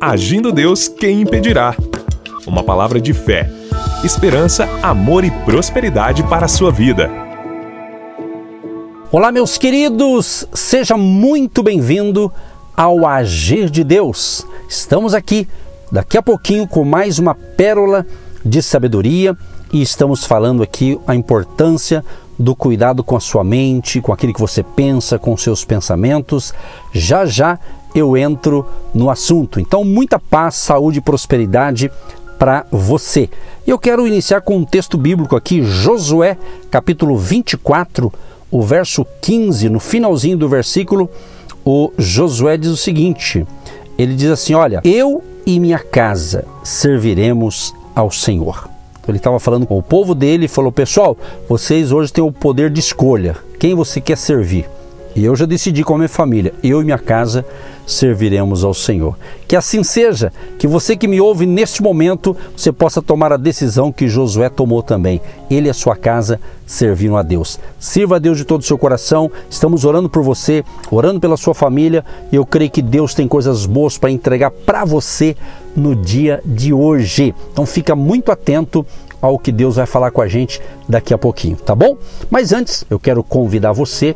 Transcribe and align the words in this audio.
Agindo 0.00 0.52
Deus, 0.52 0.86
quem 0.86 1.22
impedirá? 1.22 1.74
Uma 2.46 2.62
palavra 2.62 3.00
de 3.00 3.12
fé, 3.12 3.50
esperança, 4.04 4.68
amor 4.80 5.24
e 5.24 5.30
prosperidade 5.44 6.22
para 6.22 6.44
a 6.44 6.48
sua 6.48 6.70
vida. 6.70 7.10
Olá, 9.10 9.32
meus 9.32 9.58
queridos, 9.58 10.46
seja 10.54 10.96
muito 10.96 11.64
bem-vindo 11.64 12.32
ao 12.76 13.04
Agir 13.04 13.68
de 13.68 13.82
Deus. 13.82 14.46
Estamos 14.68 15.14
aqui 15.14 15.48
daqui 15.90 16.16
a 16.16 16.22
pouquinho 16.22 16.68
com 16.68 16.84
mais 16.84 17.18
uma 17.18 17.34
pérola 17.34 18.06
de 18.44 18.62
sabedoria 18.62 19.36
e 19.72 19.82
estamos 19.82 20.24
falando 20.24 20.62
aqui 20.62 20.96
a 21.08 21.14
importância 21.16 22.04
do 22.38 22.54
cuidado 22.54 23.02
com 23.02 23.16
a 23.16 23.20
sua 23.20 23.42
mente, 23.42 24.00
com 24.00 24.12
aquilo 24.12 24.32
que 24.32 24.40
você 24.40 24.62
pensa, 24.62 25.18
com 25.18 25.36
seus 25.36 25.64
pensamentos. 25.64 26.54
Já 26.92 27.26
já 27.26 27.58
eu 27.94 28.16
entro 28.16 28.66
no 28.94 29.10
assunto. 29.10 29.60
Então, 29.60 29.84
muita 29.84 30.18
paz, 30.18 30.56
saúde 30.56 30.98
e 30.98 31.02
prosperidade 31.02 31.90
para 32.38 32.64
você. 32.70 33.28
Eu 33.66 33.78
quero 33.78 34.06
iniciar 34.06 34.40
com 34.40 34.56
um 34.56 34.64
texto 34.64 34.96
bíblico 34.96 35.36
aqui, 35.36 35.62
Josué, 35.62 36.38
capítulo 36.70 37.16
24, 37.16 38.12
o 38.50 38.62
verso 38.62 39.06
15, 39.20 39.68
no 39.68 39.80
finalzinho 39.80 40.38
do 40.38 40.48
versículo, 40.48 41.10
o 41.64 41.92
Josué 41.98 42.56
diz 42.56 42.70
o 42.70 42.76
seguinte: 42.76 43.46
ele 43.98 44.14
diz 44.14 44.30
assim: 44.30 44.54
Olha, 44.54 44.80
eu 44.84 45.22
e 45.44 45.58
minha 45.58 45.78
casa 45.78 46.44
serviremos 46.62 47.74
ao 47.94 48.10
Senhor. 48.10 48.68
Ele 49.06 49.16
estava 49.16 49.40
falando 49.40 49.66
com 49.66 49.76
o 49.76 49.82
povo 49.82 50.14
dele 50.14 50.44
e 50.44 50.48
falou: 50.48 50.70
Pessoal, 50.70 51.16
vocês 51.48 51.90
hoje 51.90 52.12
têm 52.12 52.22
o 52.22 52.32
poder 52.32 52.70
de 52.70 52.78
escolha. 52.78 53.36
Quem 53.58 53.74
você 53.74 54.00
quer 54.00 54.16
servir? 54.16 54.68
E 55.18 55.24
eu 55.24 55.34
já 55.34 55.46
decidi 55.46 55.82
com 55.82 55.94
a 55.94 55.98
minha 55.98 56.08
família, 56.08 56.54
eu 56.62 56.80
e 56.80 56.84
minha 56.84 56.96
casa 56.96 57.44
serviremos 57.84 58.62
ao 58.62 58.72
Senhor. 58.72 59.18
Que 59.48 59.56
assim 59.56 59.82
seja, 59.82 60.32
que 60.60 60.68
você 60.68 60.96
que 60.96 61.08
me 61.08 61.20
ouve 61.20 61.44
neste 61.44 61.82
momento, 61.82 62.36
você 62.56 62.70
possa 62.70 63.02
tomar 63.02 63.32
a 63.32 63.36
decisão 63.36 63.90
que 63.90 64.06
Josué 64.06 64.48
tomou 64.48 64.80
também. 64.80 65.20
Ele 65.50 65.66
e 65.66 65.70
a 65.70 65.74
sua 65.74 65.96
casa 65.96 66.38
serviram 66.64 67.16
a 67.16 67.24
Deus. 67.24 67.58
Sirva 67.80 68.14
a 68.14 68.18
Deus 68.20 68.38
de 68.38 68.44
todo 68.44 68.60
o 68.60 68.64
seu 68.64 68.78
coração. 68.78 69.28
Estamos 69.50 69.84
orando 69.84 70.08
por 70.08 70.22
você, 70.22 70.64
orando 70.88 71.18
pela 71.18 71.36
sua 71.36 71.52
família, 71.52 72.04
e 72.30 72.36
eu 72.36 72.46
creio 72.46 72.70
que 72.70 72.80
Deus 72.80 73.12
tem 73.12 73.26
coisas 73.26 73.66
boas 73.66 73.98
para 73.98 74.12
entregar 74.12 74.52
para 74.52 74.84
você 74.84 75.36
no 75.74 75.96
dia 75.96 76.40
de 76.46 76.72
hoje. 76.72 77.34
Então 77.50 77.66
fica 77.66 77.96
muito 77.96 78.30
atento 78.30 78.86
ao 79.20 79.36
que 79.36 79.50
Deus 79.50 79.74
vai 79.74 79.86
falar 79.86 80.12
com 80.12 80.22
a 80.22 80.28
gente 80.28 80.62
daqui 80.88 81.12
a 81.12 81.18
pouquinho, 81.18 81.56
tá 81.56 81.74
bom? 81.74 81.96
Mas 82.30 82.52
antes, 82.52 82.84
eu 82.88 83.00
quero 83.00 83.24
convidar 83.24 83.72
você 83.72 84.14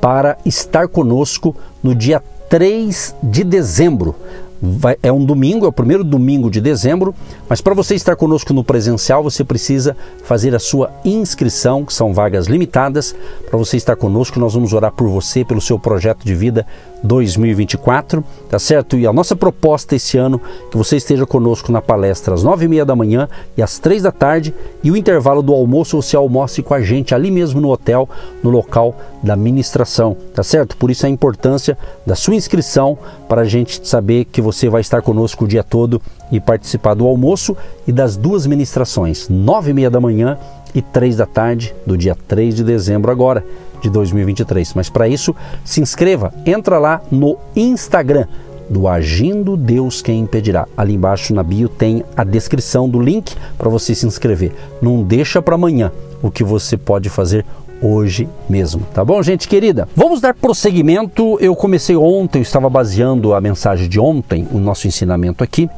para 0.00 0.36
estar 0.44 0.88
conosco 0.88 1.54
no 1.82 1.94
dia 1.94 2.22
3 2.48 3.14
de 3.22 3.44
dezembro. 3.44 4.14
Vai, 4.62 4.96
é 5.02 5.10
um 5.10 5.24
domingo, 5.24 5.64
é 5.64 5.68
o 5.68 5.72
primeiro 5.72 6.04
domingo 6.04 6.50
de 6.50 6.60
dezembro, 6.60 7.14
mas 7.48 7.62
para 7.62 7.72
você 7.72 7.94
estar 7.94 8.14
conosco 8.14 8.52
no 8.52 8.62
presencial, 8.62 9.22
você 9.22 9.42
precisa 9.42 9.96
fazer 10.22 10.54
a 10.54 10.58
sua 10.58 10.90
inscrição, 11.02 11.82
que 11.82 11.94
são 11.94 12.12
vagas 12.12 12.46
limitadas. 12.46 13.14
Para 13.48 13.58
você 13.58 13.78
estar 13.78 13.96
conosco, 13.96 14.38
nós 14.38 14.52
vamos 14.52 14.74
orar 14.74 14.92
por 14.92 15.08
você, 15.08 15.46
pelo 15.46 15.62
seu 15.62 15.78
projeto 15.78 16.26
de 16.26 16.34
vida 16.34 16.66
2024, 17.02 18.22
tá 18.48 18.58
certo? 18.58 18.96
E 18.96 19.06
a 19.06 19.12
nossa 19.12 19.34
proposta 19.34 19.96
esse 19.96 20.18
ano 20.18 20.40
que 20.70 20.76
você 20.76 20.96
esteja 20.96 21.26
conosco 21.26 21.72
na 21.72 21.80
palestra 21.80 22.34
às 22.34 22.42
nove 22.42 22.64
e 22.64 22.68
meia 22.68 22.84
da 22.84 22.96
manhã 22.96 23.28
e 23.56 23.62
às 23.62 23.78
três 23.78 24.02
da 24.02 24.12
tarde 24.12 24.54
e 24.82 24.90
o 24.90 24.96
intervalo 24.96 25.42
do 25.42 25.52
almoço 25.52 26.00
você 26.00 26.16
almoce 26.16 26.62
com 26.62 26.74
a 26.74 26.80
gente 26.80 27.14
ali 27.14 27.30
mesmo 27.30 27.60
no 27.60 27.70
hotel, 27.70 28.08
no 28.42 28.50
local 28.50 28.94
da 29.22 29.36
ministração, 29.36 30.16
tá 30.34 30.42
certo? 30.42 30.76
Por 30.76 30.90
isso 30.90 31.06
a 31.06 31.08
importância 31.08 31.76
da 32.06 32.14
sua 32.14 32.34
inscrição 32.34 32.98
para 33.28 33.42
a 33.42 33.46
gente 33.46 33.86
saber 33.86 34.24
que 34.24 34.40
você 34.40 34.68
vai 34.68 34.80
estar 34.80 35.02
conosco 35.02 35.44
o 35.44 35.48
dia 35.48 35.62
todo 35.62 36.00
e 36.30 36.38
participar 36.38 36.94
do 36.94 37.06
almoço 37.06 37.56
e 37.86 37.92
das 37.92 38.16
duas 38.16 38.46
ministrações, 38.46 39.28
nove 39.28 39.70
e 39.70 39.74
meia 39.74 39.90
da 39.90 40.00
manhã 40.00 40.38
e 40.74 40.80
três 40.80 41.16
da 41.16 41.26
tarde 41.26 41.74
do 41.84 41.96
dia 41.96 42.16
3 42.28 42.54
de 42.54 42.64
dezembro 42.64 43.10
agora 43.10 43.44
de 43.80 43.90
2023. 43.90 44.74
Mas 44.74 44.88
para 44.88 45.08
isso, 45.08 45.34
se 45.64 45.80
inscreva, 45.80 46.32
entra 46.44 46.78
lá 46.78 47.00
no 47.10 47.36
Instagram 47.54 48.26
do 48.68 48.86
Agindo 48.86 49.56
Deus 49.56 50.00
Quem 50.00 50.20
Impedirá. 50.20 50.66
Ali 50.76 50.94
embaixo 50.94 51.34
na 51.34 51.42
bio 51.42 51.68
tem 51.68 52.04
a 52.16 52.22
descrição 52.22 52.88
do 52.88 53.00
link 53.00 53.34
para 53.58 53.68
você 53.68 53.94
se 53.94 54.06
inscrever. 54.06 54.52
Não 54.80 55.02
deixa 55.02 55.42
para 55.42 55.56
amanhã 55.56 55.90
o 56.22 56.30
que 56.30 56.44
você 56.44 56.76
pode 56.76 57.08
fazer 57.08 57.44
hoje 57.82 58.28
mesmo, 58.48 58.82
tá 58.92 59.02
bom, 59.04 59.22
gente 59.22 59.48
querida? 59.48 59.88
Vamos 59.96 60.20
dar 60.20 60.34
prosseguimento. 60.34 61.38
Eu 61.40 61.56
comecei 61.56 61.96
ontem, 61.96 62.40
eu 62.40 62.42
estava 62.42 62.68
baseando 62.68 63.34
a 63.34 63.40
mensagem 63.40 63.88
de 63.88 63.98
ontem, 63.98 64.46
o 64.52 64.58
nosso 64.58 64.86
ensinamento 64.86 65.42
aqui, 65.42 65.68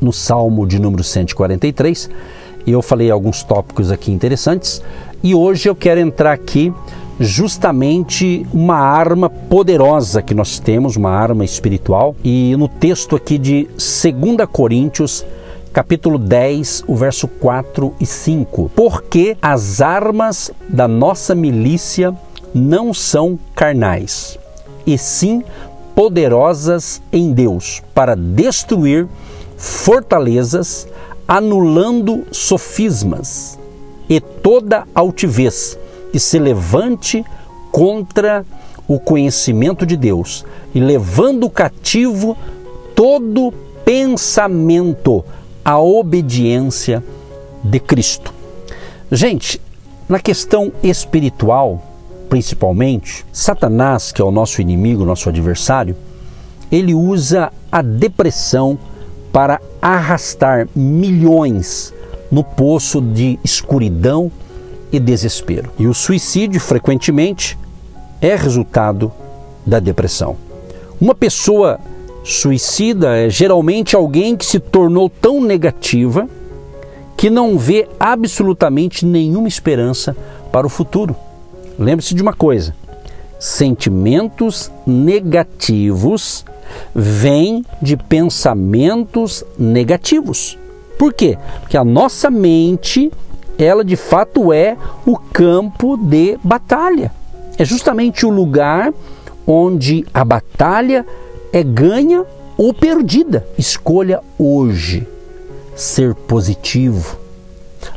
no 0.00 0.12
Salmo 0.12 0.66
de 0.66 0.78
número 0.78 1.02
143, 1.02 2.08
e 2.66 2.70
eu 2.70 2.80
falei 2.80 3.10
alguns 3.10 3.42
tópicos 3.42 3.90
aqui 3.90 4.12
interessantes, 4.12 4.82
e 5.22 5.34
hoje 5.34 5.68
eu 5.68 5.74
quero 5.74 6.00
entrar 6.00 6.32
aqui 6.32 6.72
justamente 7.18 8.46
uma 8.52 8.76
arma 8.76 9.28
poderosa 9.30 10.22
que 10.22 10.34
nós 10.34 10.58
temos, 10.58 10.96
uma 10.96 11.10
arma 11.10 11.44
espiritual. 11.44 12.14
E 12.22 12.54
no 12.56 12.68
texto 12.68 13.16
aqui 13.16 13.38
de 13.38 13.64
2 13.64 14.48
Coríntios, 14.50 15.24
capítulo 15.72 16.18
10, 16.18 16.84
o 16.86 16.94
verso 16.94 17.26
4 17.28 17.94
e 18.00 18.06
5. 18.06 18.70
Porque 18.74 19.36
as 19.40 19.80
armas 19.80 20.50
da 20.68 20.86
nossa 20.86 21.34
milícia 21.34 22.14
não 22.54 22.94
são 22.94 23.38
carnais, 23.54 24.38
e 24.86 24.96
sim 24.96 25.44
poderosas 25.94 27.02
em 27.12 27.32
Deus 27.32 27.82
para 27.94 28.14
destruir 28.14 29.06
fortalezas, 29.56 30.86
anulando 31.26 32.24
sofismas 32.30 33.58
e 34.08 34.20
toda 34.20 34.84
altivez 34.94 35.78
que 36.12 36.18
se 36.18 36.38
levante 36.38 37.24
contra 37.70 38.44
o 38.88 38.98
conhecimento 38.98 39.84
de 39.84 39.96
Deus 39.96 40.44
e 40.74 40.80
levando 40.80 41.50
cativo 41.50 42.36
todo 42.94 43.52
pensamento 43.84 45.24
à 45.64 45.78
obediência 45.78 47.02
de 47.62 47.80
Cristo. 47.80 48.32
Gente, 49.10 49.60
na 50.08 50.18
questão 50.18 50.72
espiritual, 50.82 51.82
principalmente, 52.28 53.24
Satanás, 53.32 54.12
que 54.12 54.22
é 54.22 54.24
o 54.24 54.30
nosso 54.30 54.60
inimigo, 54.60 55.04
nosso 55.04 55.28
adversário, 55.28 55.96
ele 56.70 56.94
usa 56.94 57.52
a 57.70 57.82
depressão 57.82 58.78
para 59.32 59.60
arrastar 59.80 60.68
milhões 60.74 61.92
no 62.30 62.42
poço 62.42 63.00
de 63.00 63.38
escuridão 63.44 64.30
e 64.92 65.00
desespero. 65.00 65.70
E 65.78 65.86
o 65.86 65.94
suicídio, 65.94 66.60
frequentemente, 66.60 67.58
é 68.20 68.34
resultado 68.34 69.12
da 69.64 69.78
depressão. 69.78 70.36
Uma 71.00 71.14
pessoa 71.14 71.78
suicida 72.24 73.16
é 73.16 73.30
geralmente 73.30 73.94
alguém 73.94 74.36
que 74.36 74.44
se 74.44 74.58
tornou 74.58 75.08
tão 75.08 75.40
negativa 75.40 76.28
que 77.16 77.30
não 77.30 77.56
vê 77.56 77.88
absolutamente 77.98 79.06
nenhuma 79.06 79.48
esperança 79.48 80.16
para 80.52 80.66
o 80.66 80.70
futuro. 80.70 81.16
Lembre-se 81.78 82.14
de 82.14 82.22
uma 82.22 82.32
coisa: 82.32 82.74
sentimentos 83.38 84.70
negativos 84.86 86.44
vêm 86.94 87.64
de 87.80 87.96
pensamentos 87.96 89.44
negativos. 89.58 90.58
Por 90.98 91.12
quê? 91.12 91.38
Porque 91.60 91.76
a 91.76 91.84
nossa 91.84 92.30
mente 92.30 93.12
ela 93.58 93.84
de 93.84 93.96
fato 93.96 94.52
é 94.52 94.76
o 95.04 95.16
campo 95.16 95.96
de 95.96 96.38
batalha. 96.42 97.12
É 97.58 97.64
justamente 97.64 98.26
o 98.26 98.30
lugar 98.30 98.92
onde 99.46 100.04
a 100.12 100.24
batalha 100.24 101.06
é 101.52 101.62
ganha 101.62 102.24
ou 102.56 102.72
perdida. 102.74 103.46
Escolha 103.56 104.20
hoje 104.38 105.06
ser 105.74 106.14
positivo, 106.14 107.18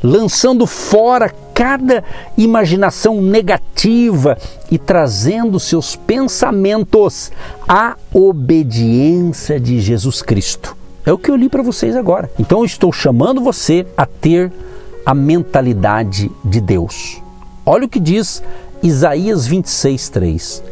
lançando 0.03 0.65
fora 0.65 1.33
cada 1.53 2.03
imaginação 2.37 3.21
negativa 3.21 4.37
e 4.71 4.77
trazendo 4.77 5.59
seus 5.59 5.95
pensamentos 5.95 7.31
à 7.67 7.97
obediência 8.13 9.59
de 9.59 9.81
Jesus 9.81 10.21
Cristo. 10.21 10.75
É 11.05 11.11
o 11.11 11.17
que 11.17 11.31
eu 11.31 11.35
li 11.35 11.49
para 11.49 11.63
vocês 11.63 11.95
agora. 11.95 12.29
Então 12.39 12.59
eu 12.59 12.65
estou 12.65 12.93
chamando 12.93 13.41
você 13.41 13.85
a 13.97 14.05
ter 14.05 14.51
a 15.09 15.15
mentalidade 15.15 16.29
de 16.45 16.61
Deus. 16.61 17.19
Olha 17.65 17.85
o 17.85 17.89
que 17.89 17.99
diz 17.99 18.43
Isaías 18.83 19.47
26, 19.47 20.07
3. 20.09 20.63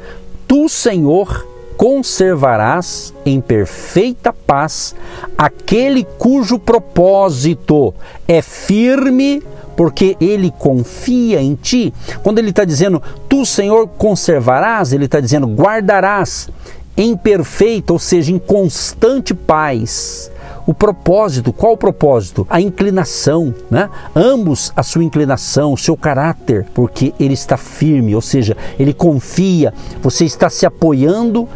Tu, 0.47 0.69
Senhor, 0.69 1.47
conservarás 1.75 3.15
em 3.25 3.41
perfeita 3.41 4.31
paz 4.31 4.93
aquele 5.35 6.03
cujo 6.19 6.59
propósito 6.59 7.95
é 8.27 8.43
firme, 8.43 9.41
porque 9.75 10.15
ele 10.21 10.53
confia 10.55 11.41
em 11.41 11.55
ti. 11.55 11.91
Quando 12.21 12.37
ele 12.37 12.51
está 12.51 12.63
dizendo, 12.63 13.01
tu, 13.27 13.43
Senhor, 13.43 13.87
conservarás, 13.87 14.93
ele 14.93 15.05
está 15.05 15.19
dizendo, 15.19 15.47
guardarás 15.47 16.47
em 16.95 17.17
perfeita, 17.17 17.91
ou 17.91 17.97
seja, 17.97 18.31
em 18.31 18.37
constante 18.37 19.33
paz. 19.33 20.29
O 20.67 20.73
propósito, 20.73 21.53
qual 21.53 21.73
o 21.73 21.77
propósito? 21.77 22.45
A 22.49 22.59
inclinação, 22.59 23.55
né? 23.71 23.89
Ambos 24.13 24.73
a 24.75 24.83
sua 24.83 25.03
inclinação, 25.03 25.71
o 25.71 25.77
seu 25.77 25.95
caráter, 25.95 26.67
porque 26.73 27.13
ele 27.17 27.33
está 27.33 27.55
firme, 27.55 28.13
ou 28.13 28.21
seja, 28.21 28.55
ele 28.77 28.93
confia, 28.93 29.73
você 30.01 30.25
está 30.25 30.49
se 30.49 30.65
apoiando 30.65 31.47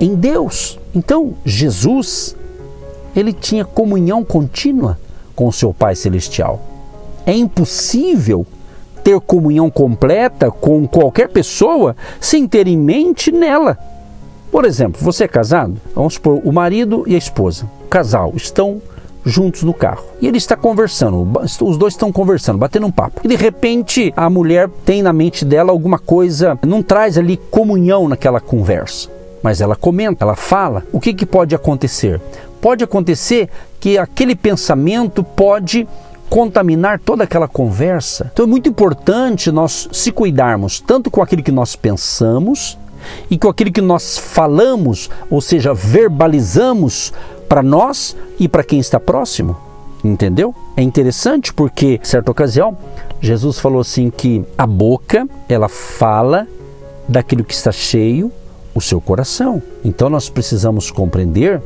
em 0.00 0.14
Deus. 0.14 0.78
Então, 0.94 1.34
Jesus, 1.44 2.36
ele 3.14 3.32
tinha 3.32 3.64
comunhão 3.64 4.24
contínua 4.24 4.96
com 5.34 5.48
o 5.48 5.52
seu 5.52 5.74
Pai 5.74 5.96
celestial. 5.96 6.62
É 7.26 7.32
impossível 7.32 8.46
ter 9.02 9.18
comunhão 9.20 9.68
completa 9.68 10.48
com 10.48 10.86
qualquer 10.86 11.28
pessoa 11.28 11.96
sem 12.20 12.46
ter 12.46 12.68
em 12.68 12.78
mente 12.78 13.32
nela 13.32 13.76
por 14.50 14.64
exemplo, 14.64 15.00
você 15.00 15.24
é 15.24 15.28
casado? 15.28 15.80
Vamos 15.94 16.14
supor, 16.14 16.40
o 16.44 16.52
marido 16.52 17.04
e 17.06 17.14
a 17.14 17.18
esposa, 17.18 17.70
casal, 17.90 18.32
estão 18.36 18.80
juntos 19.24 19.62
no 19.62 19.74
carro. 19.74 20.04
E 20.20 20.26
ele 20.26 20.38
está 20.38 20.56
conversando, 20.56 21.28
os 21.42 21.76
dois 21.76 21.94
estão 21.94 22.10
conversando, 22.10 22.58
batendo 22.58 22.86
um 22.86 22.90
papo. 22.90 23.20
E 23.24 23.28
de 23.28 23.36
repente 23.36 24.12
a 24.16 24.30
mulher 24.30 24.68
tem 24.84 25.02
na 25.02 25.12
mente 25.12 25.44
dela 25.44 25.70
alguma 25.70 25.98
coisa, 25.98 26.58
não 26.64 26.82
traz 26.82 27.18
ali 27.18 27.36
comunhão 27.36 28.08
naquela 28.08 28.40
conversa. 28.40 29.08
Mas 29.42 29.60
ela 29.60 29.76
comenta, 29.76 30.24
ela 30.24 30.36
fala. 30.36 30.84
O 30.92 31.00
que, 31.00 31.14
que 31.14 31.26
pode 31.26 31.54
acontecer? 31.54 32.20
Pode 32.60 32.84
acontecer 32.84 33.48
que 33.78 33.96
aquele 33.96 34.34
pensamento 34.34 35.24
pode 35.24 35.88
contaminar 36.28 37.00
toda 37.00 37.24
aquela 37.24 37.48
conversa. 37.48 38.30
Então 38.32 38.44
é 38.44 38.48
muito 38.48 38.68
importante 38.68 39.50
nós 39.50 39.88
se 39.90 40.12
cuidarmos 40.12 40.78
tanto 40.78 41.10
com 41.10 41.22
aquilo 41.22 41.42
que 41.42 41.50
nós 41.50 41.74
pensamos 41.74 42.78
e 43.30 43.38
com 43.38 43.48
aquilo 43.48 43.72
que 43.72 43.80
nós 43.80 44.18
falamos, 44.18 45.10
ou 45.30 45.40
seja, 45.40 45.72
verbalizamos 45.72 47.12
para 47.50 47.64
nós 47.64 48.16
e 48.38 48.48
para 48.48 48.62
quem 48.62 48.78
está 48.78 49.00
próximo. 49.00 49.56
Entendeu? 50.04 50.54
É 50.76 50.82
interessante 50.82 51.52
porque, 51.52 51.98
certa 52.04 52.30
ocasião, 52.30 52.78
Jesus 53.20 53.58
falou 53.58 53.80
assim 53.80 54.08
que 54.08 54.44
a 54.56 54.68
boca, 54.68 55.28
ela 55.48 55.68
fala 55.68 56.46
daquilo 57.08 57.42
que 57.42 57.52
está 57.52 57.72
cheio 57.72 58.30
o 58.72 58.80
seu 58.80 59.00
coração. 59.00 59.60
Então 59.84 60.08
nós 60.08 60.28
precisamos 60.28 60.92
compreender 60.92 61.60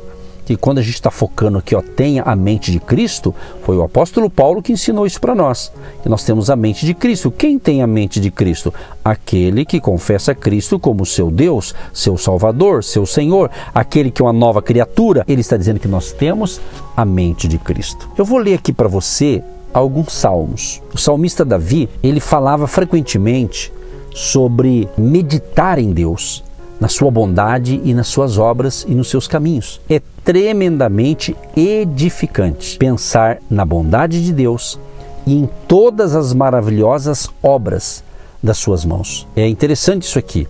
que 0.44 0.56
quando 0.56 0.78
a 0.78 0.82
gente 0.82 0.94
está 0.94 1.10
focando 1.10 1.58
aqui, 1.58 1.74
ó, 1.74 1.82
tenha 1.82 2.22
a 2.22 2.36
mente 2.36 2.70
de 2.70 2.78
Cristo, 2.78 3.34
foi 3.62 3.76
o 3.76 3.82
apóstolo 3.82 4.28
Paulo 4.28 4.62
que 4.62 4.72
ensinou 4.72 5.06
isso 5.06 5.20
para 5.20 5.34
nós. 5.34 5.72
Que 6.02 6.08
nós 6.08 6.24
temos 6.24 6.50
a 6.50 6.56
mente 6.56 6.84
de 6.84 6.94
Cristo. 6.94 7.30
Quem 7.30 7.58
tem 7.58 7.82
a 7.82 7.86
mente 7.86 8.20
de 8.20 8.30
Cristo? 8.30 8.72
Aquele 9.04 9.64
que 9.64 9.80
confessa 9.80 10.34
Cristo 10.34 10.78
como 10.78 11.06
seu 11.06 11.30
Deus, 11.30 11.74
seu 11.92 12.18
Salvador, 12.18 12.84
seu 12.84 13.06
Senhor, 13.06 13.50
aquele 13.74 14.10
que 14.10 14.20
é 14.20 14.24
uma 14.24 14.32
nova 14.32 14.60
criatura. 14.60 15.24
Ele 15.26 15.40
está 15.40 15.56
dizendo 15.56 15.80
que 15.80 15.88
nós 15.88 16.12
temos 16.12 16.60
a 16.96 17.04
mente 17.04 17.48
de 17.48 17.58
Cristo. 17.58 18.08
Eu 18.16 18.24
vou 18.24 18.38
ler 18.38 18.54
aqui 18.54 18.72
para 18.72 18.88
você 18.88 19.42
alguns 19.72 20.12
salmos. 20.12 20.82
O 20.92 20.98
salmista 20.98 21.44
Davi, 21.44 21.88
ele 22.02 22.20
falava 22.20 22.66
frequentemente 22.66 23.72
sobre 24.14 24.88
meditar 24.96 25.78
em 25.78 25.92
Deus 25.92 26.44
na 26.80 26.88
sua 26.88 27.10
bondade 27.10 27.80
e 27.84 27.94
nas 27.94 28.08
suas 28.08 28.38
obras 28.38 28.84
e 28.88 28.94
nos 28.94 29.08
seus 29.08 29.26
caminhos. 29.26 29.80
É 29.88 30.00
tremendamente 30.24 31.36
edificante 31.56 32.76
pensar 32.78 33.38
na 33.48 33.64
bondade 33.64 34.24
de 34.24 34.32
Deus 34.32 34.78
e 35.26 35.34
em 35.34 35.48
todas 35.68 36.14
as 36.14 36.32
maravilhosas 36.32 37.28
obras 37.42 38.02
das 38.42 38.58
suas 38.58 38.84
mãos. 38.84 39.26
É 39.34 39.46
interessante 39.46 40.02
isso 40.02 40.18
aqui. 40.18 40.46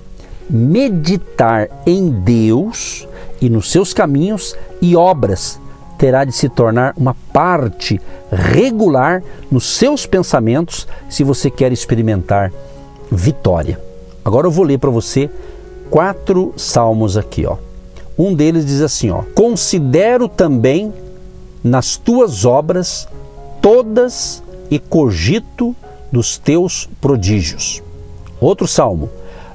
Meditar 0.49 1.69
em 1.87 2.11
Deus 2.11 3.07
e 3.41 3.49
nos 3.49 3.71
seus 3.71 3.93
caminhos 3.93 4.57
e 4.81 4.97
obras 4.97 5.61
terá 5.97 6.25
de 6.25 6.33
se 6.33 6.49
tornar 6.49 6.93
uma 6.97 7.15
parte 7.33 8.01
regular 8.31 9.23
nos 9.51 9.77
seus 9.77 10.07
pensamentos 10.07 10.87
se 11.09 11.23
você 11.23 11.49
quer 11.51 11.73
experimentar 11.73 12.53
vitória. 13.11 13.81
Agora 14.25 14.47
eu 14.47 14.51
vou 14.51 14.65
ler 14.65 14.79
para 14.79 14.91
você 14.91 15.31
quatro 15.91 16.53
salmos 16.57 17.17
aqui, 17.17 17.47
ó. 17.47 17.57
Um 18.19 18.35
deles 18.35 18.65
diz 18.65 18.81
assim, 18.81 19.11
ó: 19.11 19.23
Considero 19.35 20.29
também 20.29 20.93
nas 21.63 21.97
tuas 21.97 22.45
obras 22.45 23.09
todas 23.61 24.43
e 24.71 24.79
cogito 24.79 25.75
dos 26.13 26.39
teus 26.39 26.89
prodígios. 27.01 27.83
Outro 28.41 28.69
salmo: 28.69 29.09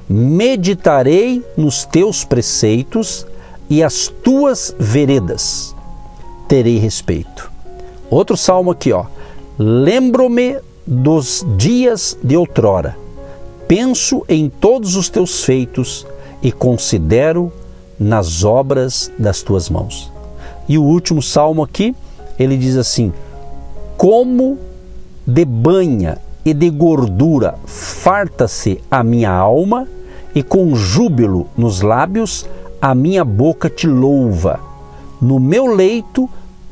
Meditarei 0.08 1.42
nos 1.56 1.84
teus 1.84 2.24
preceitos 2.24 3.26
e 3.68 3.82
as 3.82 4.08
tuas 4.08 4.74
veredas 4.78 5.74
terei 6.48 6.78
respeito. 6.78 7.50
Outro 8.10 8.36
salmo 8.36 8.72
aqui, 8.72 8.92
ó. 8.92 9.06
Lembro-me 9.56 10.58
dos 10.84 11.46
dias 11.56 12.18
de 12.24 12.36
outrora. 12.36 12.96
Penso 13.68 14.24
em 14.28 14.48
todos 14.48 14.96
os 14.96 15.08
teus 15.08 15.44
feitos 15.44 16.04
e 16.42 16.50
considero 16.50 17.52
nas 17.98 18.44
obras 18.44 19.10
das 19.18 19.42
tuas 19.42 19.68
mãos. 19.68 20.10
E 20.68 20.78
o 20.78 20.82
último 20.82 21.20
salmo 21.20 21.62
aqui, 21.62 21.94
ele 22.38 22.56
diz 22.56 22.76
assim: 22.76 23.12
Como 23.96 24.58
de 25.26 25.44
banha 25.44 26.18
e 26.44 26.54
de 26.54 26.70
gordura 26.70 27.56
farta-se 27.66 28.80
a 28.90 29.02
minha 29.02 29.30
alma, 29.30 29.86
e 30.34 30.42
com 30.42 30.74
júbilo 30.74 31.48
nos 31.56 31.80
lábios 31.80 32.46
a 32.80 32.94
minha 32.94 33.24
boca 33.24 33.68
te 33.68 33.86
louva. 33.86 34.60
No 35.20 35.38
meu 35.38 35.66
leito, 35.66 36.30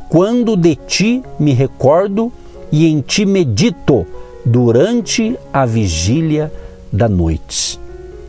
quando 0.08 0.56
de 0.56 0.74
ti 0.74 1.22
me 1.38 1.52
recordo 1.52 2.32
e 2.72 2.86
em 2.86 3.00
ti 3.00 3.26
medito 3.26 4.06
durante 4.44 5.38
a 5.52 5.66
vigília 5.66 6.52
da 6.90 7.08
noite. 7.08 7.78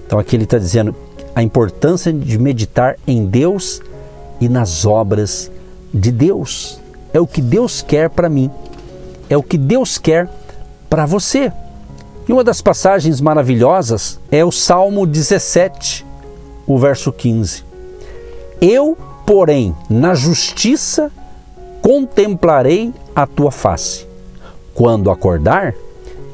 Então 0.06 0.20
aqui 0.20 0.36
ele 0.36 0.44
está 0.44 0.58
dizendo: 0.58 0.94
a 1.40 1.42
importância 1.42 2.12
de 2.12 2.38
meditar 2.38 2.98
em 3.08 3.26
Deus 3.26 3.82
e 4.42 4.50
nas 4.50 4.86
obras 4.86 5.50
de 5.94 6.12
Deus. 6.12 6.82
É 7.14 7.20
o 7.22 7.26
que 7.26 7.42
Deus 7.42 7.82
quer 7.82 8.10
para 8.10 8.28
mim, 8.28 8.52
é 9.30 9.38
o 9.38 9.42
que 9.42 9.58
Deus 9.58 9.98
quer 9.98 10.30
para 10.90 11.06
você. 11.06 11.50
E 12.28 12.34
uma 12.34 12.44
das 12.44 12.62
passagens 12.62 13.22
maravilhosas 13.22 14.20
é 14.30 14.44
o 14.44 14.52
Salmo 14.52 15.08
17, 15.08 16.06
o 16.68 16.78
verso 16.78 17.10
15. 17.10 17.64
Eu, 18.60 18.98
porém, 19.26 19.74
na 19.90 20.14
justiça 20.16 21.10
contemplarei 21.82 22.94
a 23.16 23.26
tua 23.26 23.50
face. 23.50 24.06
Quando 24.74 25.10
acordar, 25.10 25.74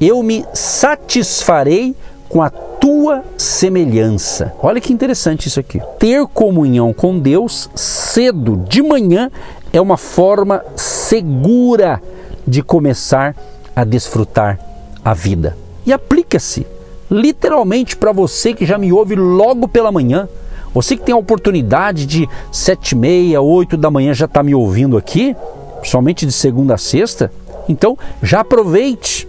eu 0.00 0.20
me 0.24 0.44
satisfarei 0.52 1.94
com 2.28 2.42
a 2.42 2.50
tua 2.86 3.24
semelhança. 3.36 4.54
Olha 4.62 4.80
que 4.80 4.92
interessante 4.92 5.48
isso 5.48 5.58
aqui. 5.58 5.80
Ter 5.98 6.24
comunhão 6.28 6.92
com 6.92 7.18
Deus 7.18 7.68
cedo 7.74 8.56
de 8.68 8.80
manhã 8.80 9.28
é 9.72 9.80
uma 9.80 9.96
forma 9.96 10.64
segura 10.76 12.00
de 12.46 12.62
começar 12.62 13.34
a 13.74 13.82
desfrutar 13.82 14.60
a 15.04 15.12
vida. 15.12 15.56
E 15.84 15.92
aplica-se 15.92 16.64
literalmente 17.10 17.96
para 17.96 18.12
você 18.12 18.54
que 18.54 18.64
já 18.64 18.78
me 18.78 18.92
ouve 18.92 19.16
logo 19.16 19.66
pela 19.66 19.90
manhã. 19.90 20.28
Você 20.72 20.96
que 20.96 21.02
tem 21.02 21.12
a 21.12 21.18
oportunidade 21.18 22.06
de 22.06 22.28
sete 22.52 22.92
e 22.92 22.94
meia, 22.94 23.40
oito 23.40 23.76
da 23.76 23.90
manhã 23.90 24.14
já 24.14 24.26
está 24.26 24.44
me 24.44 24.54
ouvindo 24.54 24.96
aqui, 24.96 25.34
somente 25.82 26.24
de 26.24 26.30
segunda 26.30 26.74
a 26.74 26.78
sexta, 26.78 27.32
então 27.68 27.98
já 28.22 28.42
aproveite 28.42 29.26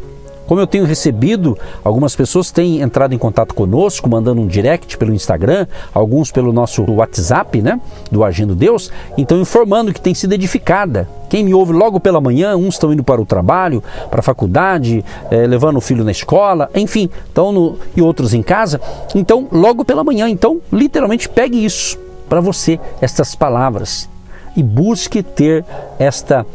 como 0.48 0.62
eu 0.62 0.68
tenho 0.68 0.86
recebido, 0.86 1.58
algumas 1.84 2.16
pessoas 2.16 2.52
têm 2.52 2.82
entrado 2.82 3.14
em 3.14 3.18
contato 3.18 3.54
conosco, 3.54 4.10
mandando 4.10 4.42
um 4.42 4.48
direct 4.48 4.98
pelo 4.98 5.14
Instagram, 5.14 5.68
alguns 5.94 6.32
pelo 6.32 6.54
nosso 6.54 6.84
WhatsApp, 6.90 7.62
né, 7.62 7.80
do 8.10 8.24
Agindo 8.24 8.56
Deus, 8.56 8.92
então 9.18 9.40
informando 9.40 9.94
que 9.94 10.02
tem 10.02 10.14
sido 10.14 10.34
edificada. 10.34 11.08
Quem 11.30 11.44
me 11.44 11.54
ouve 11.54 11.74
logo 11.74 12.00
pela 12.00 12.22
manhã, 12.22 12.56
uns 12.56 12.76
estão 12.76 12.94
indo 12.94 13.04
para 13.04 13.22
o 13.22 13.26
trabalho, 13.26 13.84
para 14.10 14.22
a 14.22 14.24
faculdade, 14.24 15.04
é, 15.30 15.46
levando 15.46 15.78
o 15.78 15.82
filho 15.82 16.04
na 16.04 16.12
escola, 16.12 16.70
enfim, 16.74 17.10
então 17.32 17.52
no, 17.52 17.78
e 17.96 18.02
outros 18.02 18.34
em 18.34 18.42
casa. 18.42 18.80
Então, 19.14 19.48
logo 19.52 19.84
pela 19.84 20.04
manhã, 20.04 20.30
então, 20.30 20.62
literalmente 20.72 21.28
pegue 21.28 21.64
isso 21.64 22.00
para 22.30 22.40
você, 22.40 22.80
estas 23.02 23.36
palavras, 23.36 24.10
e 24.56 24.64
busque 24.64 25.22
ter 25.22 25.66
esta 26.00 26.46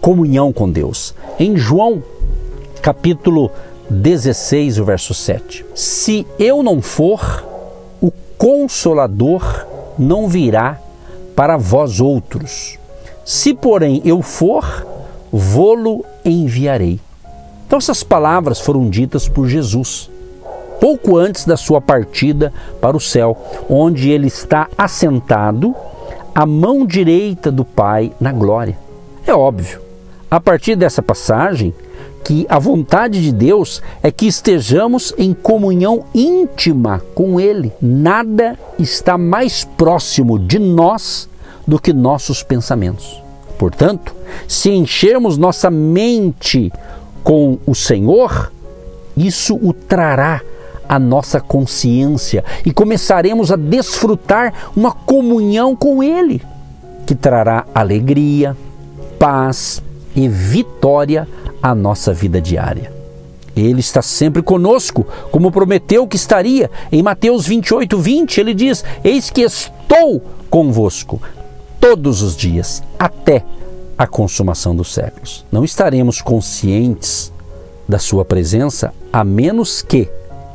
comunhão 0.00 0.52
com 0.52 0.70
Deus. 0.70 1.14
Em 1.38 1.56
João 1.56 2.02
capítulo 2.82 3.48
16, 3.88 4.80
o 4.80 4.84
verso 4.84 5.14
7. 5.14 5.64
Se 5.72 6.26
eu 6.36 6.64
não 6.64 6.82
for, 6.82 7.46
o 8.00 8.10
consolador 8.36 9.64
não 9.96 10.26
virá 10.28 10.78
para 11.36 11.56
vós 11.56 12.00
outros. 12.00 12.76
Se, 13.24 13.54
porém, 13.54 14.02
eu 14.04 14.20
for, 14.20 14.84
vou-lo 15.32 16.04
enviarei. 16.24 16.98
Então, 17.66 17.78
essas 17.78 18.02
palavras 18.02 18.58
foram 18.58 18.90
ditas 18.90 19.28
por 19.28 19.46
Jesus. 19.48 20.10
pouco 20.80 21.16
antes 21.16 21.44
da 21.44 21.56
sua 21.56 21.80
partida 21.80 22.52
para 22.80 22.96
o 22.96 23.00
céu, 23.00 23.38
onde 23.70 24.10
ele 24.10 24.26
está 24.26 24.68
assentado 24.76 25.76
à 26.34 26.44
mão 26.44 26.84
direita 26.84 27.52
do 27.52 27.64
Pai 27.64 28.12
na 28.18 28.32
glória. 28.32 28.76
É 29.24 29.32
óbvio, 29.32 29.80
a 30.28 30.40
partir 30.40 30.74
dessa 30.74 31.00
passagem, 31.00 31.72
que 32.24 32.46
a 32.48 32.58
vontade 32.58 33.20
de 33.20 33.32
Deus 33.32 33.82
é 34.02 34.10
que 34.10 34.26
estejamos 34.26 35.12
em 35.18 35.32
comunhão 35.34 36.04
íntima 36.14 37.02
com 37.14 37.40
Ele. 37.40 37.72
Nada 37.80 38.58
está 38.78 39.18
mais 39.18 39.64
próximo 39.64 40.38
de 40.38 40.58
nós 40.58 41.28
do 41.66 41.78
que 41.78 41.92
nossos 41.92 42.42
pensamentos. 42.42 43.22
Portanto, 43.58 44.14
se 44.48 44.70
enchermos 44.70 45.38
nossa 45.38 45.70
mente 45.70 46.72
com 47.22 47.58
o 47.66 47.74
Senhor, 47.74 48.52
isso 49.16 49.54
o 49.62 49.72
trará 49.72 50.40
à 50.88 50.98
nossa 50.98 51.40
consciência 51.40 52.44
e 52.66 52.72
começaremos 52.72 53.52
a 53.52 53.56
desfrutar 53.56 54.52
uma 54.76 54.92
comunhão 54.92 55.76
com 55.76 56.02
Ele, 56.02 56.42
que 57.06 57.14
trará 57.14 57.64
alegria, 57.74 58.56
paz 59.18 59.82
e 60.14 60.28
vitória 60.28 61.28
à 61.62 61.74
nossa 61.74 62.12
vida 62.12 62.40
diária. 62.40 62.92
Ele 63.54 63.80
está 63.80 64.00
sempre 64.00 64.42
conosco, 64.42 65.06
como 65.30 65.52
prometeu 65.52 66.06
que 66.06 66.16
estaria. 66.16 66.70
Em 66.90 67.02
Mateus 67.02 67.46
28, 67.46 67.98
20, 67.98 68.40
ele 68.40 68.54
diz: 68.54 68.82
Eis 69.04 69.30
que 69.30 69.42
estou 69.42 70.22
convosco 70.48 71.20
todos 71.78 72.22
os 72.22 72.36
dias, 72.36 72.82
até 72.98 73.44
a 73.96 74.06
consumação 74.06 74.74
dos 74.74 74.92
séculos. 74.92 75.44
Não 75.52 75.64
estaremos 75.64 76.22
conscientes 76.22 77.30
da 77.86 77.98
Sua 77.98 78.24
presença 78.24 78.92
a 79.12 79.22
menos 79.22 79.82
que 79.82 80.08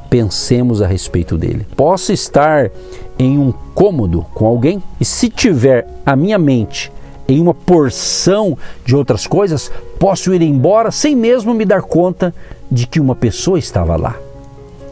pensemos 0.09 0.81
a 0.81 0.87
respeito 0.87 1.37
dele. 1.37 1.67
Posso 1.75 2.11
estar 2.11 2.71
em 3.19 3.37
um 3.37 3.51
cômodo 3.75 4.25
com 4.33 4.45
alguém 4.45 4.81
e, 4.99 5.05
se 5.05 5.29
tiver 5.29 5.87
a 6.05 6.15
minha 6.15 6.37
mente 6.37 6.91
em 7.27 7.41
uma 7.41 7.53
porção 7.53 8.57
de 8.85 8.95
outras 8.95 9.27
coisas, 9.27 9.71
posso 9.99 10.33
ir 10.33 10.41
embora 10.41 10.91
sem 10.91 11.15
mesmo 11.15 11.53
me 11.53 11.65
dar 11.65 11.81
conta 11.81 12.33
de 12.71 12.87
que 12.87 12.99
uma 12.99 13.15
pessoa 13.15 13.59
estava 13.59 13.95
lá. 13.95 14.15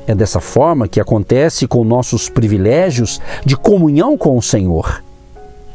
É 0.07 0.13
dessa 0.13 0.39
forma 0.39 0.87
que 0.87 0.99
acontece 0.99 1.67
com 1.67 1.83
nossos 1.83 2.29
privilégios 2.29 3.19
de 3.43 3.55
comunhão 3.55 4.17
com 4.17 4.37
o 4.37 4.41
Senhor. 4.41 5.01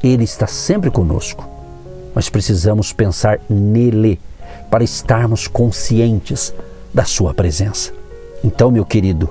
Ele 0.03 0.25
está 0.25 0.47
sempre 0.47 0.91
conosco, 0.91 1.49
mas 2.15 2.29
precisamos 2.29 2.93
pensar 2.93 3.41
nele 3.49 4.21
para 4.71 4.85
estarmos 4.85 5.49
conscientes 5.49 6.55
da 6.95 7.05
Sua 7.05 7.35
presença. 7.35 7.93
Então, 8.45 8.71
meu 8.71 8.85
querido, 8.85 9.29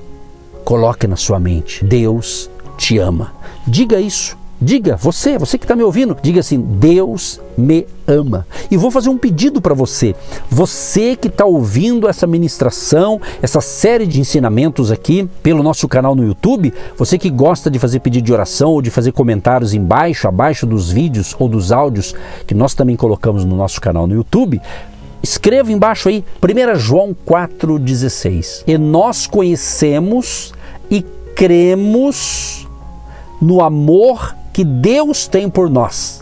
coloque 0.63 1.07
na 1.07 1.15
sua 1.15 1.39
mente: 1.39 1.83
Deus 1.83 2.49
te 2.77 2.97
ama. 2.99 3.33
Diga 3.65 3.99
isso 3.99 4.37
Diga, 4.61 4.97
você, 4.97 5.37
você 5.37 5.57
que 5.57 5.63
está 5.63 5.73
me 5.73 5.83
ouvindo, 5.83 6.17
diga 6.21 6.41
assim: 6.41 6.59
Deus 6.59 7.39
me 7.57 7.87
ama. 8.05 8.45
E 8.69 8.75
vou 8.75 8.91
fazer 8.91 9.07
um 9.07 9.17
pedido 9.17 9.61
para 9.61 9.73
você. 9.73 10.13
Você 10.49 11.15
que 11.15 11.29
está 11.29 11.45
ouvindo 11.45 12.09
essa 12.09 12.27
ministração, 12.27 13.21
essa 13.41 13.61
série 13.61 14.05
de 14.05 14.19
ensinamentos 14.19 14.91
aqui 14.91 15.29
pelo 15.41 15.63
nosso 15.63 15.87
canal 15.87 16.13
no 16.13 16.25
YouTube, 16.25 16.73
você 16.97 17.17
que 17.17 17.29
gosta 17.29 17.71
de 17.71 17.79
fazer 17.79 18.01
pedido 18.01 18.25
de 18.25 18.33
oração 18.33 18.71
ou 18.71 18.81
de 18.81 18.89
fazer 18.89 19.13
comentários 19.13 19.73
embaixo, 19.73 20.27
abaixo 20.27 20.65
dos 20.65 20.91
vídeos 20.91 21.33
ou 21.39 21.47
dos 21.47 21.71
áudios 21.71 22.13
que 22.45 22.53
nós 22.53 22.73
também 22.73 22.97
colocamos 22.97 23.45
no 23.45 23.55
nosso 23.55 23.79
canal 23.79 24.07
no 24.07 24.15
YouTube, 24.15 24.61
escreva 25.23 25.71
embaixo 25.71 26.09
aí 26.09 26.25
1 26.43 26.75
João 26.75 27.15
4,16. 27.25 28.63
E 28.67 28.77
nós 28.77 29.25
conhecemos 29.25 30.53
e 30.91 31.01
cremos 31.33 32.67
no 33.41 33.61
amor 33.61 34.35
que 34.59 34.65
Deus 34.65 35.25
tem 35.25 35.49
por 35.49 35.69
nós. 35.69 36.21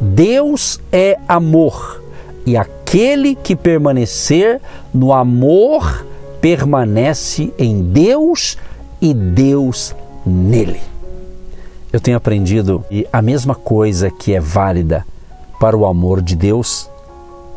Deus 0.00 0.80
é 0.92 1.18
amor, 1.26 2.00
e 2.46 2.56
aquele 2.56 3.34
que 3.34 3.56
permanecer 3.56 4.60
no 4.94 5.12
amor 5.12 6.06
permanece 6.40 7.52
em 7.58 7.82
Deus 7.82 8.56
e 9.00 9.12
Deus 9.12 9.92
nele. 10.24 10.80
Eu 11.92 11.98
tenho 11.98 12.16
aprendido 12.16 12.84
e 12.88 13.08
a 13.12 13.20
mesma 13.20 13.56
coisa 13.56 14.08
que 14.08 14.32
é 14.32 14.38
válida 14.38 15.04
para 15.58 15.76
o 15.76 15.84
amor 15.84 16.22
de 16.22 16.36
Deus 16.36 16.88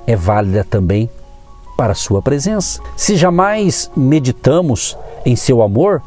é 0.08 0.16
válida 0.16 0.66
também 0.68 1.08
para 1.78 1.92
a 1.92 1.96
sua 1.96 2.24
presença. 2.24 2.82
Se 2.96 3.16
jamais 3.16 3.92
meditamos 3.96 4.98
em 5.24 5.36
seu 5.36 5.62
amor, 5.62 6.02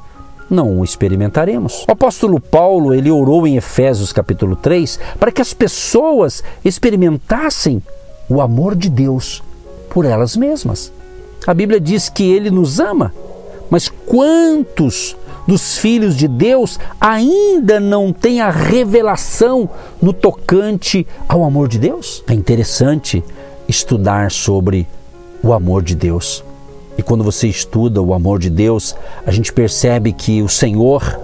não 0.51 0.81
o 0.81 0.85
experimentaremos. 0.85 1.85
O 1.89 1.93
apóstolo 1.93 2.41
Paulo, 2.41 2.93
ele 2.93 3.11
orou 3.11 3.47
em 3.47 3.57
Efésios 3.57 4.13
capítulo 4.13 4.57
3 4.57 4.99
para 5.19 5.31
que 5.31 5.41
as 5.41 5.55
pessoas 5.55 6.43
experimentassem 6.65 7.83
o 8.29 8.41
amor 8.41 8.75
de 8.75 8.91
Deus 8.91 9.43
por 9.89 10.05
elas 10.05 10.37
mesmas. 10.37 10.93
A 11.47 11.55
Bíblia 11.55 11.81
diz 11.81 12.09
que 12.09 12.31
ele 12.31 12.51
nos 12.51 12.81
ama, 12.81 13.15
mas 13.71 13.89
quantos 13.89 15.17
dos 15.47 15.79
filhos 15.79 16.17
de 16.17 16.29
Deus 16.29 16.79
ainda 17.01 17.81
não 17.81 18.13
têm 18.13 18.41
a 18.41 18.51
revelação 18.51 19.69
no 20.01 20.13
tocante 20.13 21.07
ao 21.29 21.45
amor 21.45 21.69
de 21.69 21.79
Deus? 21.79 22.23
É 22.29 22.35
interessante 22.35 23.25
estudar 23.67 24.31
sobre 24.31 24.87
o 25.43 25.53
amor 25.53 25.83
de 25.83 25.95
Deus. 25.95 26.45
E 27.01 27.03
quando 27.03 27.25
você 27.25 27.49
estuda 27.49 28.03
o 28.03 28.13
amor 28.13 28.39
de 28.39 28.51
Deus, 28.51 28.95
a 29.25 29.31
gente 29.31 29.51
percebe 29.55 30.13
que 30.13 30.43
o 30.43 30.51
Senhor, 30.51 31.19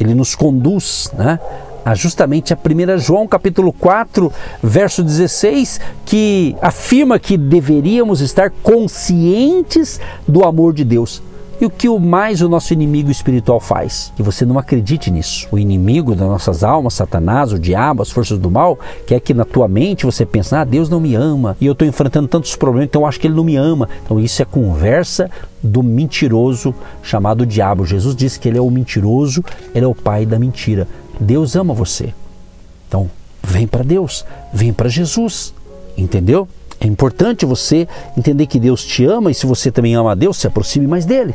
ele 0.00 0.16
nos 0.16 0.34
conduz, 0.34 1.12
né? 1.16 1.38
A 1.84 1.94
justamente 1.94 2.52
a 2.52 2.56
1 2.56 2.98
João 2.98 3.28
capítulo 3.28 3.72
4, 3.72 4.32
verso 4.60 5.00
16, 5.00 5.80
que 6.04 6.56
afirma 6.60 7.20
que 7.20 7.36
deveríamos 7.36 8.20
estar 8.20 8.50
conscientes 8.64 10.00
do 10.26 10.42
amor 10.42 10.74
de 10.74 10.84
Deus. 10.84 11.22
E 11.62 11.64
o 11.64 11.70
que 11.70 11.88
o 11.88 12.00
mais 12.00 12.42
o 12.42 12.48
nosso 12.48 12.72
inimigo 12.72 13.08
espiritual 13.08 13.60
faz? 13.60 14.12
Que 14.16 14.22
você 14.22 14.44
não 14.44 14.58
acredite 14.58 15.12
nisso. 15.12 15.46
O 15.52 15.56
inimigo 15.56 16.12
das 16.12 16.26
nossas 16.26 16.64
almas, 16.64 16.94
Satanás, 16.94 17.52
o 17.52 17.58
diabo, 17.58 18.02
as 18.02 18.10
forças 18.10 18.36
do 18.36 18.50
mal, 18.50 18.76
quer 19.06 19.20
que 19.20 19.32
na 19.32 19.44
tua 19.44 19.68
mente 19.68 20.04
você 20.04 20.26
pense, 20.26 20.52
ah, 20.56 20.64
Deus 20.64 20.88
não 20.88 20.98
me 20.98 21.14
ama 21.14 21.56
e 21.60 21.66
eu 21.66 21.72
estou 21.72 21.86
enfrentando 21.86 22.26
tantos 22.26 22.56
problemas, 22.56 22.88
então 22.88 23.02
eu 23.02 23.06
acho 23.06 23.20
que 23.20 23.28
ele 23.28 23.36
não 23.36 23.44
me 23.44 23.54
ama. 23.54 23.88
Então 24.04 24.18
isso 24.18 24.42
é 24.42 24.44
conversa 24.44 25.30
do 25.62 25.84
mentiroso 25.84 26.74
chamado 27.00 27.46
diabo. 27.46 27.86
Jesus 27.86 28.16
disse 28.16 28.40
que 28.40 28.48
ele 28.48 28.58
é 28.58 28.60
o 28.60 28.68
mentiroso, 28.68 29.44
ele 29.72 29.84
é 29.84 29.88
o 29.88 29.94
pai 29.94 30.26
da 30.26 30.40
mentira. 30.40 30.88
Deus 31.20 31.54
ama 31.54 31.72
você. 31.72 32.12
Então, 32.88 33.08
vem 33.40 33.68
para 33.68 33.84
Deus, 33.84 34.24
vem 34.52 34.72
para 34.72 34.88
Jesus. 34.88 35.54
Entendeu? 35.96 36.48
É 36.80 36.88
importante 36.88 37.46
você 37.46 37.86
entender 38.18 38.46
que 38.46 38.58
Deus 38.58 38.84
te 38.84 39.04
ama 39.04 39.30
e 39.30 39.34
se 39.34 39.46
você 39.46 39.70
também 39.70 39.94
ama 39.94 40.10
a 40.10 40.16
Deus, 40.16 40.38
se 40.38 40.48
aproxime 40.48 40.88
mais 40.88 41.06
dele 41.06 41.32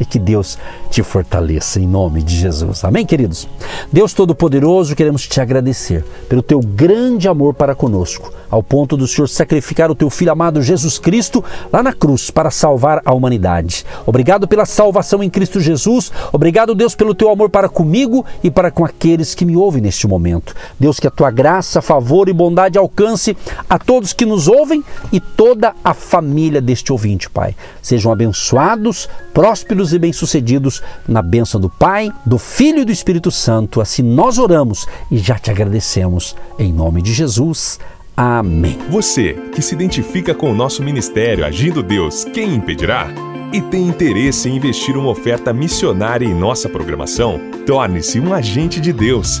e 0.00 0.04
que 0.04 0.18
Deus 0.18 0.58
te 0.90 1.02
fortaleça 1.02 1.78
em 1.78 1.86
nome 1.86 2.22
de 2.22 2.34
Jesus. 2.34 2.82
Amém, 2.82 3.04
queridos? 3.04 3.46
Deus 3.92 4.14
Todo-Poderoso, 4.14 4.96
queremos 4.96 5.28
te 5.28 5.40
agradecer 5.40 6.04
pelo 6.28 6.42
teu 6.42 6.58
grande 6.60 7.28
amor 7.28 7.52
para 7.52 7.74
conosco, 7.74 8.32
ao 8.50 8.62
ponto 8.62 8.96
do 8.96 9.06
Senhor 9.06 9.28
sacrificar 9.28 9.90
o 9.90 9.94
teu 9.94 10.08
filho 10.08 10.32
amado 10.32 10.62
Jesus 10.62 10.98
Cristo 10.98 11.44
lá 11.72 11.82
na 11.82 11.92
cruz 11.92 12.30
para 12.30 12.50
salvar 12.50 13.02
a 13.04 13.12
humanidade. 13.12 13.84
Obrigado 14.06 14.48
pela 14.48 14.64
salvação 14.64 15.22
em 15.22 15.28
Cristo 15.28 15.60
Jesus. 15.60 16.10
Obrigado, 16.32 16.74
Deus, 16.74 16.94
pelo 16.94 17.14
teu 17.14 17.30
amor 17.30 17.50
para 17.50 17.68
comigo 17.68 18.24
e 18.42 18.50
para 18.50 18.70
com 18.70 18.84
aqueles 18.84 19.34
que 19.34 19.44
me 19.44 19.56
ouvem 19.56 19.82
neste 19.82 20.06
momento. 20.06 20.54
Deus, 20.78 20.98
que 20.98 21.06
a 21.06 21.10
tua 21.10 21.30
graça, 21.30 21.82
favor 21.82 22.28
e 22.28 22.32
bondade 22.32 22.78
alcance 22.78 23.36
a 23.68 23.78
todos 23.78 24.12
que 24.12 24.24
nos 24.24 24.48
ouvem 24.48 24.82
e 25.12 25.20
toda 25.20 25.74
a 25.84 25.92
família 25.92 26.60
deste 26.60 26.90
ouvinte, 26.92 27.28
Pai. 27.28 27.54
Sejam 27.82 28.10
abençoados, 28.10 29.08
prósperos 29.34 29.89
e 29.92 29.98
bem-sucedidos 29.98 30.82
na 31.06 31.22
bênção 31.22 31.60
do 31.60 31.68
Pai, 31.68 32.10
do 32.24 32.38
Filho 32.38 32.80
e 32.80 32.84
do 32.84 32.92
Espírito 32.92 33.30
Santo. 33.30 33.80
Assim 33.80 34.02
nós 34.02 34.38
oramos 34.38 34.86
e 35.10 35.18
já 35.18 35.38
te 35.38 35.50
agradecemos. 35.50 36.36
Em 36.58 36.72
nome 36.72 37.02
de 37.02 37.12
Jesus. 37.12 37.78
Amém. 38.16 38.78
Você 38.90 39.34
que 39.54 39.62
se 39.62 39.74
identifica 39.74 40.34
com 40.34 40.50
o 40.50 40.54
nosso 40.54 40.82
ministério 40.82 41.44
Agindo 41.44 41.82
Deus, 41.82 42.24
quem 42.24 42.54
impedirá? 42.54 43.08
E 43.52 43.60
tem 43.60 43.88
interesse 43.88 44.48
em 44.48 44.56
investir 44.56 44.96
uma 44.96 45.10
oferta 45.10 45.52
missionária 45.52 46.24
em 46.24 46.34
nossa 46.34 46.68
programação? 46.68 47.40
Torne-se 47.66 48.20
um 48.20 48.32
agente 48.32 48.80
de 48.80 48.92
Deus 48.92 49.40